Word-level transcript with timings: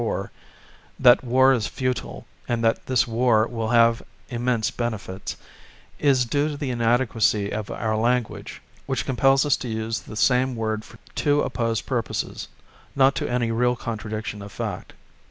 4 0.03 0.31
(that 0.99 1.23
war 1.23 1.53
is 1.53 1.67
futile, 1.67 2.25
and 2.47 2.63
that 2.63 2.87
this 2.87 3.07
war 3.07 3.45
will 3.45 3.69
have 3.69 4.01
immense 4.29 4.71
benefits) 4.71 5.37
is 5.99 6.25
due 6.25 6.47
to 6.47 6.57
the 6.57 6.71
inadequacy 6.71 7.51
of 7.51 7.69
our 7.69 7.95
language, 7.95 8.63
which 8.87 9.05
compels 9.05 9.45
us 9.45 9.55
to 9.57 9.67
use 9.67 9.99
the 9.99 10.15
same 10.15 10.55
word 10.55 10.83
for 10.83 10.97
two 11.13 11.41
opposed 11.43 11.85
purposes, 11.85 12.47
not 12.95 13.13
to 13.13 13.29
any 13.29 13.51
real 13.51 13.75
contradiction 13.75 14.41
of 14.41 14.51
fact. 14.51 14.93